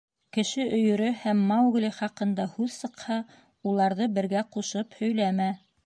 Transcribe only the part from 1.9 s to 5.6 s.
хаҡында һүҙ сыҡһа, уларҙы бергә ҡушып һөйләмә.